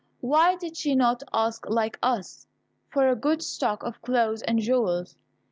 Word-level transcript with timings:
Why 0.21 0.55
did 0.55 0.77
she 0.77 0.95
not 0.95 1.21
ask, 1.31 1.69
like 1.69 1.99
us, 2.01 2.47
for 2.89 3.07
a 3.07 3.15
good 3.15 3.43
stock 3.43 3.83
of 3.83 4.01
clothes 4.01 4.41
and 4.41 4.57
jewels. 4.57 5.15